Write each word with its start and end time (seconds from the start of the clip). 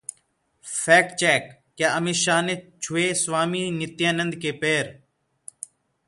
Fact 0.65 1.13
check: 1.15 1.51
क्या 1.77 1.91
अमित 1.95 2.15
शाह 2.15 2.41
ने 2.41 2.55
छुए 2.81 3.13
स्वामी 3.13 3.69
नित्यानंद 3.71 4.35
के 4.35 4.51
पैर? 4.63 4.89